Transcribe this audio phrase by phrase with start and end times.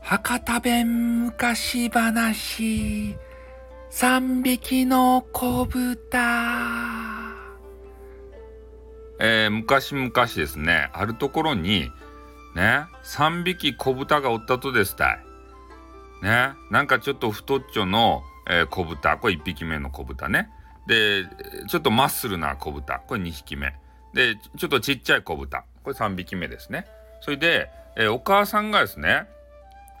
[0.00, 3.16] 博多弁昔話
[3.90, 7.34] 三匹の子豚。
[9.18, 10.88] えー、昔々ですね。
[10.92, 11.90] あるところに
[12.54, 15.18] ね三匹子豚がおったとですたい。
[16.22, 19.18] ねなんかちょっと太っちょの、えー、子豚。
[19.18, 20.48] これ1匹目の子豚ね。
[20.86, 21.24] で
[21.68, 23.00] ちょっとマッスルな子豚。
[23.08, 23.74] これ2匹目。
[24.14, 25.64] でちょっとちっちゃい子豚。
[25.82, 26.86] これ3匹目ですね。
[27.20, 29.26] それで、えー、お母さんがですね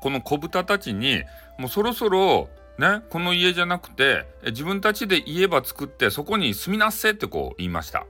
[0.00, 1.22] この子豚たちに
[1.58, 8.06] もうそろそろねこの家じゃなくて自分たちで家ば作ってそこに住みなっせってこう言いました。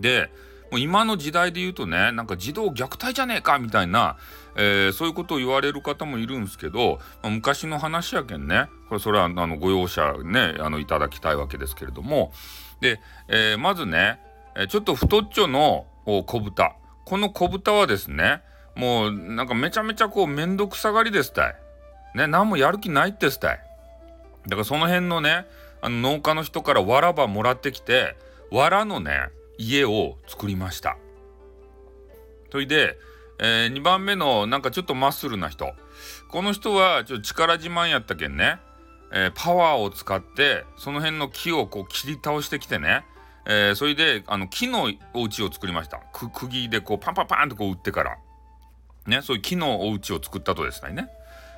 [0.00, 0.30] で
[0.70, 4.18] もう今の時代で言うとねなんか児童虐待じゃねえかみたいな、
[4.54, 12.32] えー、そういうことを言われる方もいるんですけど、まあ、昔の話やけんねこれそれはあのご容赦ねあのいただきたいわけですけれども。
[12.80, 14.20] で、えー、まずね
[14.66, 18.42] ちょっと太っちょの子豚この子豚はですね
[18.78, 21.56] もうなんかめちゃめちゃこうめんどくさがりですたい。
[22.14, 23.60] ね、何もやる気ないってすたい。
[24.46, 25.46] だからその辺のね、
[25.82, 28.16] あの農家の人からわらばもらってきて、
[28.52, 30.96] わらのね、家を作りました。
[32.52, 32.96] それで、
[33.40, 35.72] えー、2番目のなんかちょっとマッスルな人。
[36.28, 38.60] この人はちょっと力自慢やったけんね、
[39.12, 43.04] えー、パワーを使ってその辺の木をこう切り倒してきてね、
[43.48, 46.00] えー、それであの木のお家を作りました。
[46.12, 48.18] 釘でこうパンパンパンとこう打ってから。
[49.06, 51.08] ね、そういう木のお家を作ったとですね。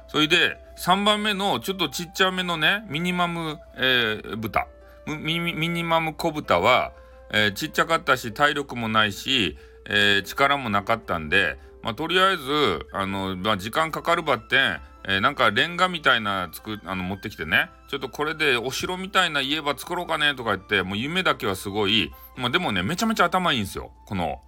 [0.06, 4.66] それで3番目のちょっとちっちゃめのねミニマム、えー、豚
[5.06, 6.92] ミニマム小豚は、
[7.32, 24.40] えー、ちっちゃかったし体力もないし、えー、力もなかったんで、まあ、とりあえずあの、まあ、時間かかるばってん、えー、なんかレンガみたいなつくあの持ってきてねちょっとこれでお城みたいな家ば作ろうかねとか言ってもう夢だけはすごい、まあ、でもねめちゃめちゃ頭いいんですよこの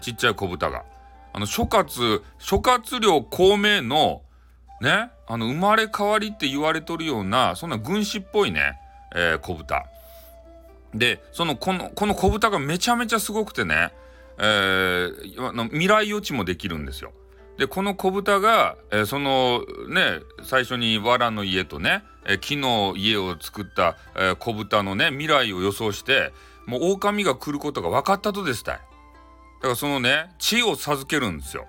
[0.00, 0.84] ちっちゃい小豚が。
[1.32, 4.22] あの諸葛諸葛亮孔明の
[4.80, 8.80] ねあの生まれ変わりって言われとるようなそんな軍師っぽいね、
[9.14, 9.86] えー、子豚
[10.94, 13.92] でそのこのこの子豚がめちゃめちゃすごくてね、
[14.38, 17.12] えー、未来予知もできるんですよ。
[17.60, 26.32] でこの子豚が、えー、そのね最初に藁の家とね、えー、木の家を作った、えー、子豚のね未来を予想して
[26.64, 28.74] もう狼が来ることが分かったとですたい。
[28.76, 28.80] だ
[29.60, 31.66] からそのね地を授けるんですよ。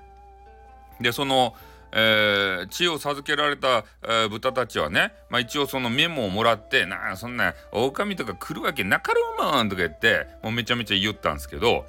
[1.01, 1.55] でその
[1.93, 11.85] えー、血を授けられた、え、豚たちはね、まあ、一応そのメモをもらって「なあそんな狼とか来るわけなかろうもん」とか言ってもうめちゃめちゃ言ったんですけど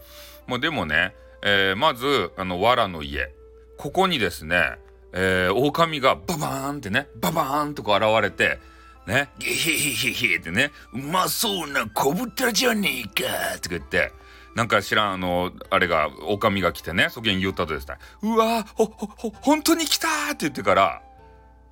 [0.48, 1.14] もうでもね、
[1.44, 3.32] え、まずあの藁の家
[3.76, 4.78] ここにですね、
[5.12, 8.58] えー、狼がババーンってねババーンとこ現れて
[9.06, 14.12] ねゲヘヘヘヘってねうまそうな小豚じゃねえかとか言って
[14.54, 21.02] なんか知らん、あの、あれが、おかみが来てね、そげん言ったとですね、うわほ、ほ、ほ、本当に来たって言ってから、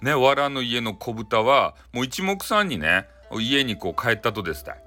[0.00, 3.06] ね、わらの家の子豚は、もう一目散にね、
[3.38, 4.82] 家にこう帰ったとですたい。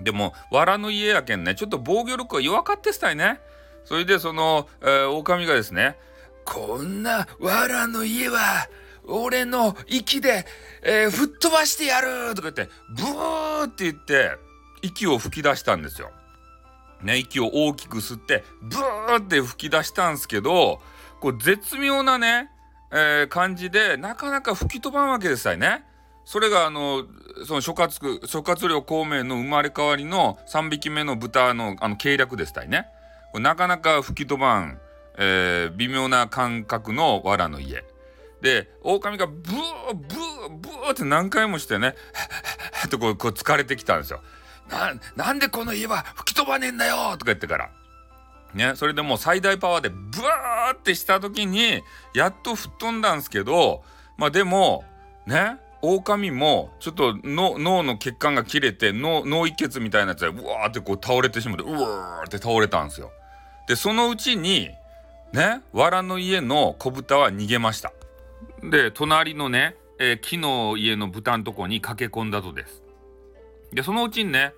[0.00, 3.40] でも、わらの家やけんね、ちょっと防御力が弱かってしたいね。
[3.84, 5.96] それで、その、えー、狼がですね、
[6.46, 8.68] こんなわらの家は、
[9.08, 10.46] 俺の息で、
[10.82, 14.38] えー、吹っ飛ばしてやるとか言って、ブーって言って、
[14.82, 16.10] 息を吹き出したんですよ。
[17.02, 20.80] ね、息を大きく吸ってブーって吹き出したんですけど
[21.20, 22.50] こう絶妙なね、
[22.90, 25.84] えー、感じでなかなか吹き飛ばんわけですよね。
[26.24, 27.04] それがあの
[27.46, 32.86] その諸葛諸葛亮孔明の生まれ変わりの3匹目の豚のあの計略ですたいね。
[33.34, 34.78] なかなか吹き飛ばん、
[35.16, 37.84] えー、微妙な感覚の藁の家。
[38.40, 41.94] で狼がブーブーブーって何回もしてね
[42.90, 44.22] とこうこう疲れてきたんですよ。
[44.68, 47.70] な、なんでこの家は吹き飛ばねえんだよとか言ってから。
[48.54, 51.82] ね、それでもう最大パワーでブワーってした時に、
[52.14, 53.82] やっと吹っ飛んだんですけど、
[54.16, 54.84] まあでも、
[55.26, 63.10] ね、狼もちょっと脳の血管が切れて脳脳一血みたいなやつでうわーってこう倒れてしまってうわーって倒れたんですよ。
[63.68, 64.70] でそのうちに
[65.32, 67.92] ね藁の家の子豚は逃げました。
[68.62, 72.82] で隣のね、えー、木の家の豚のとこに駆け込んだとです。
[73.72, 74.52] でそのうちにね、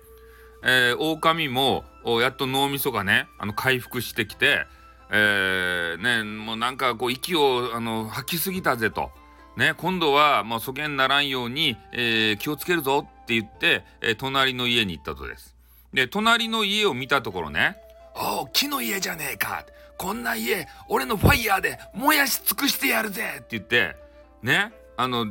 [0.63, 1.83] えー、狼も
[2.21, 4.65] やっと脳みそがねあの回復してきて、
[5.11, 9.11] えー、ねもうなんかこう息をあの吐きすぎたぜと。
[9.57, 15.53] ね、今度はもうそげんならんように、えー、気をつけるぞって言って、えー、隣の家に行ったとです。
[15.91, 17.75] で隣の家を見たところね
[18.19, 19.65] 「おお木の家じゃねえか
[19.97, 23.95] こんな家俺のファイヤーで燃やし尽くしてやるぜ」って言って
[24.43, 25.27] ねあの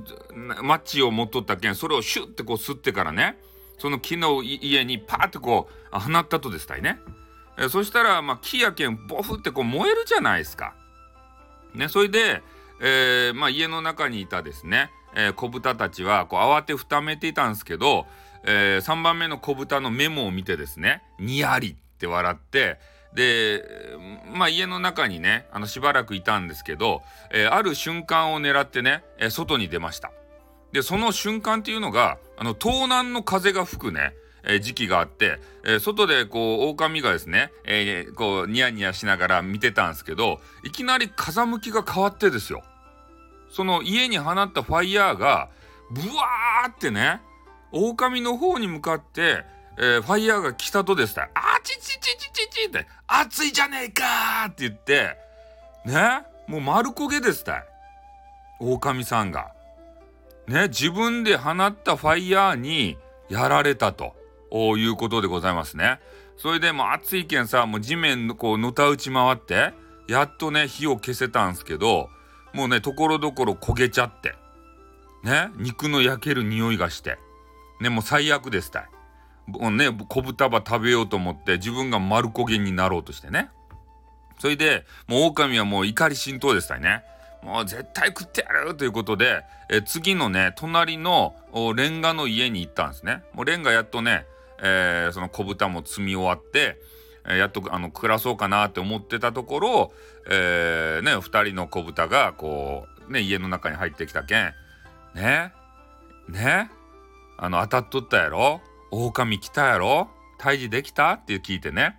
[0.62, 3.38] マッチを持っとったけんそれをシュッてこう吸ってからね
[3.79, 6.99] その木の家にパーッとこう放ったとですたいね。
[7.58, 10.75] えそしたらまあ木やけんボフってこう燃えるじゃないですか。
[11.75, 12.43] ねそれで、
[12.81, 18.06] えー、まあ、家の中にいたですね、えー、子豚たちはこう慌てふためていたんですけど、
[18.44, 22.79] えー、3番目の子豚のメモを見てですねにやりって笑って
[23.12, 23.65] で
[24.33, 27.03] まあ家の中にねあのしばらくいたんですけど、
[27.33, 30.12] えー、ある瞬間を狙ってね、えー、外に出ました。
[30.73, 34.12] でその瞬間っていうのがあの東南の風が吹くね、
[34.45, 42.62] えー、時期があって、えー、外でこう狼がですね、えー、こうニヤニヤしながら見てたんですけどいきなり風向きが変わってですよ
[43.50, 45.49] その家に放ったファイヤーが
[45.91, 47.23] ブワーってね
[47.73, 49.45] 狼の方に向かって、
[49.80, 55.16] えー、ファイヤーが来たとですねあちちちちちちって熱いじゃねえかって言って
[55.84, 57.64] ねもう丸焦げですたい
[58.60, 59.52] 狼さんが。
[60.48, 62.96] ね自分で放ったファイヤーに
[63.28, 64.14] やられたと
[64.50, 66.00] いうことでございますね。
[66.36, 69.75] それでもう暑いけんさもう地面のこうのた打ち回って
[70.08, 72.08] やっとね火を消せたんすけど
[72.54, 74.34] もうねところどころ焦げちゃって
[75.22, 77.19] ね肉の焼ける匂いがして
[77.80, 78.88] ねもう最悪ですたい。
[79.49, 83.49] もうね小豚ば食べようと思って自分が丸焦げになろうとしてね。
[84.39, 87.03] それでもう狼はもう怒り心頭でしたね。
[87.43, 91.35] もう絶対食ってやるということで、え次のね隣の
[91.77, 93.25] レンガの家に行ったんですね。
[93.33, 94.27] もうレンガやっとね、
[94.61, 96.79] えー、その小豚も積み終わって、
[97.37, 99.93] やっとあの暮らそうかなって思ってたところ、
[100.31, 104.53] えー、ね2人の子豚がこうね家の中に入ってきたけん
[105.15, 105.53] ね？
[106.29, 106.71] ね？
[107.39, 108.61] あの当たっとったやろ？
[108.90, 110.08] 狼来たやろ？
[110.38, 111.12] 退治できた？
[111.12, 111.99] って聞いてね。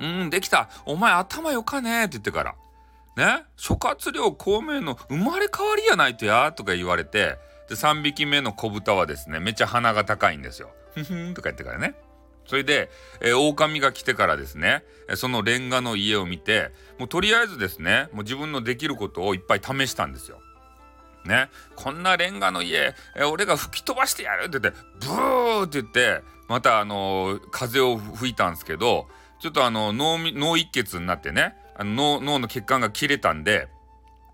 [0.00, 0.68] うんできた。
[0.86, 2.04] お前頭よかね？
[2.04, 2.54] って言ってから。
[3.16, 3.44] ね？
[3.56, 6.52] 諸葛亮孔明の生まれ変わりやないとや。
[6.52, 7.38] とか言われて。
[7.68, 10.70] で3匹目の子豚はですねめっちゃ鼻が高いんですよ。
[10.94, 11.34] ふふん。
[11.34, 11.94] とか言ってからね。
[12.44, 14.82] それで、えー、狼が来てからですね
[15.14, 20.40] そのレンガの家を見てもうとりあえずですねもう自分のできることをいっぱい試したんですよ。
[21.24, 29.06] ね、こんなレンガの家、え、俺が吹き飛ばしてやるって言ってブーって言ってまたあのー、風を吹いたんですけど
[29.40, 33.68] ちょっとあの脳脳一血になってねあの脳の血管が切れたんで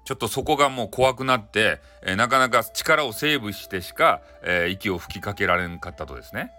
[0.04, 6.50] ちょっとそこがもう怖くなって、えー、なかなか力をセーブしてしか、えー、息を吹きかけられんかったとですね。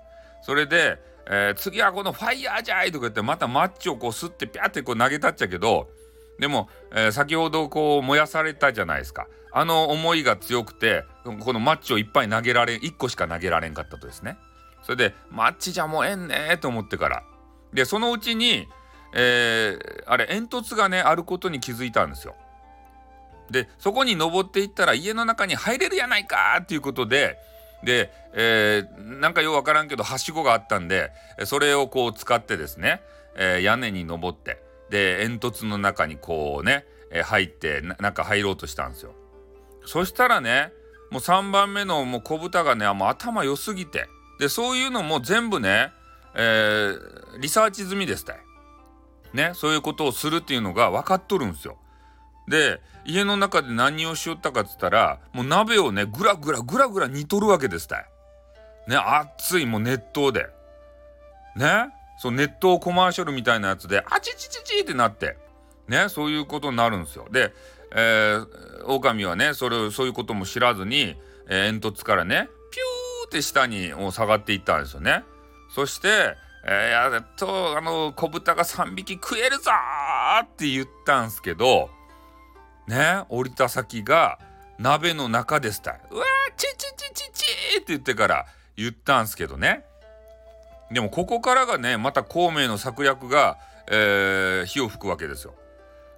[0.44, 5.90] それで、えー、次はこのファイヤーじゃいとか言ってまたマッチをこう吸ってピャってこう投げたっちゃけど
[6.40, 11.04] でも、え先ほどこう燃やされたじゃないですかあの思いが強くて
[11.40, 14.38] このマッチをいっぱい投げられん1個しか投げられんかったとですね。
[14.84, 17.24] それでマッチじゃもうえんねと思ってから
[17.74, 18.68] でそのうちに
[19.14, 22.36] えー、あれ煙突がねあることに気づいたんですよ。
[23.50, 27.40] でそこに登っていったら家の中に入れるやないかっていうことで
[27.84, 31.12] で、えー、なんかようわからんけどはしごがあったんで
[31.46, 33.02] それをこう使ってですね、
[33.36, 39.14] えー、屋根に登ってで煙突の中にこうね、え、入って中入ろうとしたんですよ。
[39.86, 40.72] そしたらね
[41.12, 44.08] もう3番目のもう小豚がねもう頭良すぎて
[44.40, 45.92] でそういうのも全部ね、
[46.36, 48.36] えー、リサーチ済みですた。
[49.34, 51.78] ねそういうことをするっていうのが分かっとるんですよ。
[52.48, 58.06] で家の中で何をしよったかっつったらもう鍋をねぐらぐらぐらぐら煮とるわけですたい。
[58.88, 60.48] ね熱いもう熱湯で。
[61.56, 61.90] ね
[62.20, 65.38] そう熱湯コマーシャルみたいなやつであちちちちってなって
[65.88, 67.26] ねそういうことになるんですよ。
[67.32, 67.54] で、
[67.96, 71.16] えー、狼はねそれそういうことも知らずに、
[71.48, 75.24] えー、煙突からねピューって下に下がっていったんですよね。
[75.74, 76.36] そして
[76.66, 79.72] えー、やっとあの子豚が3匹食えるぞ
[80.44, 81.90] って言ったんすけど
[82.86, 84.40] ね降りた先が
[84.78, 87.46] 鍋の中でしたうわーチチチチチ
[87.78, 88.46] って言ってから
[88.76, 89.86] 言ったんすけどね
[90.92, 93.58] でもここからがねまた孔明の策略が、
[93.90, 95.54] えー、火を吹くわけですよ。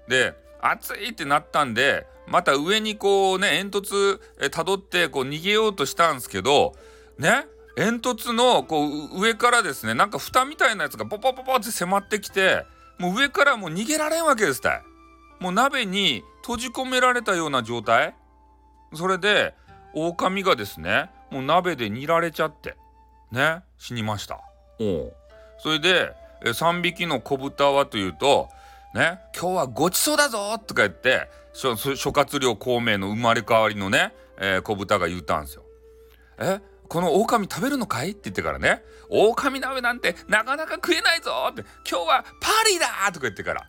[0.08, 6.76] で熱いってなったんでまた上にこうね煙突たどってこう逃げようとしたんですけど
[7.18, 12.66] ね煙突のこう上からですねなんか蓋みたいなやつがポポポポって迫ってきて
[13.00, 14.82] もう上からもう逃げられんわけですたい
[15.40, 18.16] もう鍋に閉じ込められたような状態。
[18.94, 19.54] それで
[19.94, 22.76] 狼がですねもう鍋で煮られちゃって
[23.32, 24.42] ね死にました。
[25.58, 28.50] それで3匹の子豚はというと
[28.96, 31.76] ね今日はごちそうだぞとか言って諸
[32.12, 35.64] 葛亮孔明の生まれ変わりのね、えー、子豚が言ったんですよ。
[36.40, 36.60] え
[36.92, 38.12] この狼食べるのかい？
[38.12, 43.66] って言ってからね、狼鍋なんてなかなか食えないぞって、今日はパーリーだとか言ってから。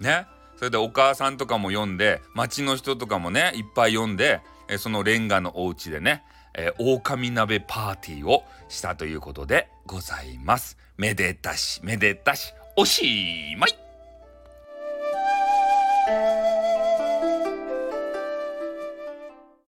[0.00, 0.26] ね。
[0.58, 10.76] それでお母さんとかも読んで、町の人とかもね、いっぱい読んで、えそのレンガのお家でね、えー、狼鍋パーティーをしたということでございます。
[10.96, 13.82] めでたし、めでたし、おしまい